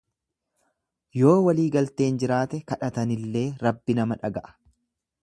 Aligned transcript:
Yoo 1.19 1.33
waliigalteen 1.47 2.17
jiraate 2.23 2.63
kadhatanillee 2.73 3.47
Rabbi 3.69 4.01
nama 4.01 4.19
dhaga'a. 4.25 4.57